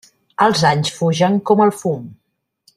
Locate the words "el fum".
1.69-2.11